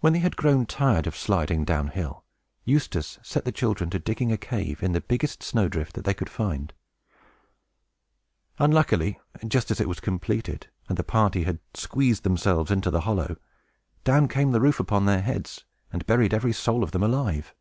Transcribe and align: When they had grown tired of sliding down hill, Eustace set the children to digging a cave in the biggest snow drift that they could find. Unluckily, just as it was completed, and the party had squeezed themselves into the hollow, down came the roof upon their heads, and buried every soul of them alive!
When 0.00 0.12
they 0.12 0.18
had 0.18 0.36
grown 0.36 0.66
tired 0.66 1.06
of 1.06 1.16
sliding 1.16 1.64
down 1.64 1.88
hill, 1.88 2.26
Eustace 2.66 3.18
set 3.22 3.46
the 3.46 3.50
children 3.52 3.88
to 3.88 3.98
digging 3.98 4.30
a 4.30 4.36
cave 4.36 4.82
in 4.82 4.92
the 4.92 5.00
biggest 5.00 5.42
snow 5.42 5.66
drift 5.66 5.94
that 5.94 6.04
they 6.04 6.12
could 6.12 6.28
find. 6.28 6.74
Unluckily, 8.58 9.18
just 9.48 9.70
as 9.70 9.80
it 9.80 9.88
was 9.88 9.98
completed, 9.98 10.66
and 10.90 10.98
the 10.98 11.02
party 11.02 11.44
had 11.44 11.58
squeezed 11.72 12.22
themselves 12.22 12.70
into 12.70 12.90
the 12.90 13.00
hollow, 13.00 13.38
down 14.04 14.28
came 14.28 14.50
the 14.50 14.60
roof 14.60 14.78
upon 14.78 15.06
their 15.06 15.22
heads, 15.22 15.64
and 15.90 16.04
buried 16.04 16.34
every 16.34 16.52
soul 16.52 16.84
of 16.84 16.90
them 16.90 17.02
alive! 17.02 17.54